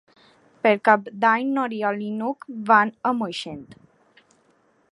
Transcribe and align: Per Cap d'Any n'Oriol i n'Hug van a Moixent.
Per 0.61 0.71
Cap 0.87 1.03
d'Any 1.25 1.51
n'Oriol 1.57 2.01
i 2.05 2.09
n'Hug 2.15 2.47
van 2.71 2.93
a 3.11 3.15
Moixent. 3.21 3.63